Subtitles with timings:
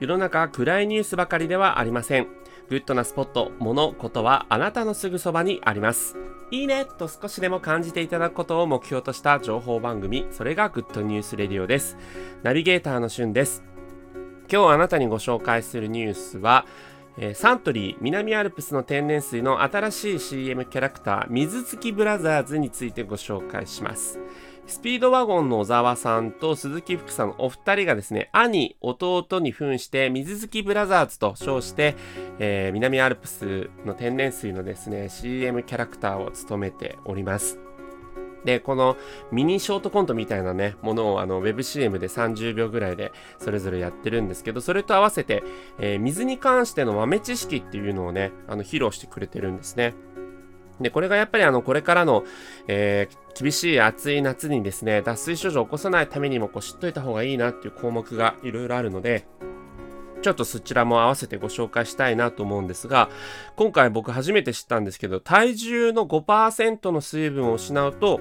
[0.00, 2.26] 世の中暗いニュースばかりではありません。
[2.70, 6.16] グッドなスポット、物、ことはあなたのすぐそばにあります。
[6.50, 11.98] いいねと少しでも感じていただくことを目標とした情報番組、それが Good News Radio です。
[12.42, 13.62] ナビゲーターのしゅんです。
[14.50, 16.64] 今日あなたにご紹介するニュースは、
[17.18, 24.18] えサントリー南アルプスの天然水の新しい CM キャラクター水好きブラザーズについてご紹介します。
[24.70, 31.96] スピードワゴンの小沢さんと鈴木福さんのお二人がですね、兄、弟に扮して水好きブラザーズと称して、
[32.38, 37.58] えー、南アルプスの天然水のですね、CM キャラクターを務めております。
[38.44, 38.96] で、この
[39.32, 45.42] ミニショートコントみたいなね、ものをあの WebCM で30秒ぐらいでそれぞれやってるんですけど、それと合わせて、
[45.80, 49.94] えー、水に関しての豆知識っていうのをね、あの披露してくれてるんですね。
[50.80, 52.24] で、これがやっぱりあの、これからの、
[52.66, 59.26] えー、厳しい暑い夏にですね、脱水症状を起こさないためにも、こう、知っといた方がいいなっていう項目がいろいろあるので、
[60.22, 63.08] ちょっとそちらも合わせてご紹介したいなと思うんですが、
[63.56, 68.20] 今回僕初めて知ったんですけど、体重の5%の水分を失うと、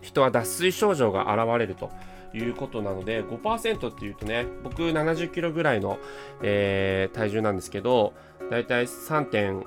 [0.00, 1.90] 人は脱水症状が現れると。
[2.34, 5.98] いうことなので5%っていうとね僕70キロぐらいの、
[6.42, 8.12] えー、体重なんですけど
[8.50, 9.64] だいたい3 5,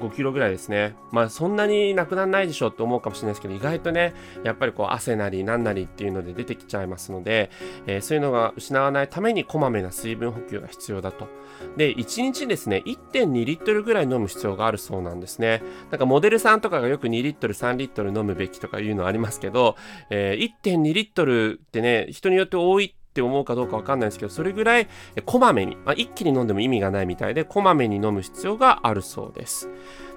[0.00, 0.94] 5キロぐらいですね。
[1.10, 4.14] まあそんなになくならないでしょって思うかもしれないですけど、意外とね、
[4.44, 7.50] やっぱりこう汗なりなんなりっていうので出てきちゃいますので、
[7.86, 11.28] えー、そういうのが失わないためにこまめな水分補給が必要だと。
[11.76, 15.62] で、1日ですね、1.2リットルぐらい飲む必要があるそうなんですね。
[15.90, 19.76] なんかモデルさんとかがよく2リットル、3リットル飲むべきとかいうのありますけど、
[20.10, 24.88] えー、1.2リットルってね、人によって多いってって思うかどうかわかんないですけど、それぐらい
[25.24, 29.68] こまめに、まあ、一気に飲んでも意味がないみたいで、こまめに飲む必要があるそうです。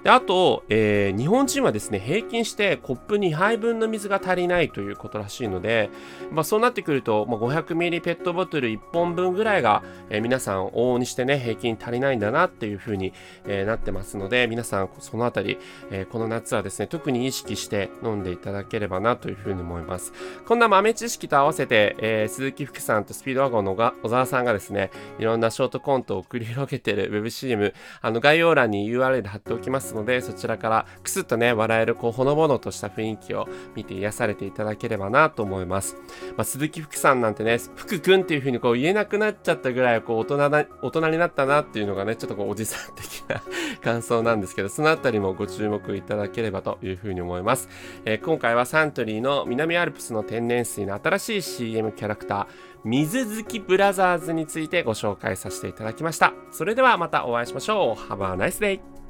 [0.04, 5.92] であと、えー、日本人はですね、平均してコップ2杯分の水が足りないということらしいので、
[6.32, 13.14] まあ、そうなってくると、まあ、500ミリペットボトル1本分ぐらいが、えー、皆さん往々にしてね、平均足りないんだなっていうふうに、
[13.46, 15.60] えー、なってますので、皆さんそのあたり、
[15.92, 20.14] えこの夏はですね、特に意識して飲んでいただければなというふうに思います。
[20.48, 35.98] こんな豆知識と合わせて、え鈴木福さんとスピードワゴンの小沢さんがですね、いろんなショートコントを繰り広げてる WebCM、あの概要欄に URL 貼っておきますますので、そちらからクスッとね、笑える、こう、ほのぼのとした雰囲気を見て癒されていただければなと思います。
[36.38, 43.42] まあ、鈴木福さんなんてね、福くんっていう風にこう言えなくなっちゃったぐらい、こう、大人な、大人になったなっていうのがね、ちょっとこう、おじさん的な
[43.84, 47.70] 感想なんですけど、そのあたりもご注目いただければという風に思います。
[48.06, 52.48] えー、今回はサントリーの南アルプスの天然水の新しい CM キャラクター、
[52.84, 56.34] 水月ブラザーズについてご紹介させていただきました。
[56.52, 58.12] それではまたお会いしましょう。
[58.12, 59.01] Have a nice day!